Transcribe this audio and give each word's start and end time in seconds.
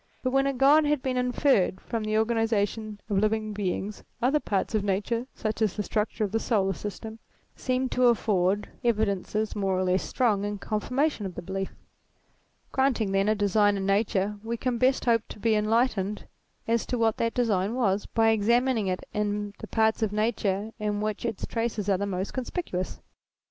But 0.23 0.31
when 0.31 0.47
a 0.47 0.53
God 0.53 0.83
had 0.85 1.03
been 1.03 1.15
inferred 1.15 1.79
from 1.79 2.03
the 2.03 2.17
organization 2.17 2.99
of 3.07 3.19
living 3.19 3.53
beings, 3.53 4.03
other 4.19 4.39
parts 4.39 4.73
of 4.73 4.83
Nature, 4.83 5.27
such 5.35 5.61
as 5.61 5.75
the 5.75 5.83
structure 5.83 6.23
of 6.23 6.31
the 6.31 6.39
solar 6.39 6.73
system, 6.73 7.19
seemed 7.55 7.91
to 7.91 8.07
afford 8.07 8.67
evidences, 8.83 9.55
more 9.55 9.77
or 9.77 9.83
less 9.83 10.01
strong, 10.01 10.43
in 10.43 10.57
confirmation 10.57 11.27
of 11.27 11.35
the 11.35 11.43
belief: 11.43 11.71
granting, 12.71 13.11
then, 13.11 13.29
a 13.29 13.35
design 13.35 13.77
in 13.77 13.85
Nature, 13.85 14.39
we 14.43 14.57
can 14.57 14.79
best 14.79 15.05
hope 15.05 15.21
to 15.29 15.37
be 15.39 15.51
enlight 15.51 15.93
ened 15.93 16.23
as 16.67 16.87
to 16.87 16.97
what 16.97 17.17
that 17.17 17.35
design 17.35 17.75
was, 17.75 18.07
by 18.07 18.29
examining 18.29 18.87
it 18.87 19.03
in 19.13 19.53
the 19.59 19.67
parts 19.67 20.01
of 20.01 20.11
Nature 20.11 20.71
in 20.79 20.99
which 20.99 21.25
its 21.27 21.45
traces 21.45 21.87
are 21.87 21.99
the 21.99 22.07
most 22.07 22.33
conspicuous. 22.33 22.99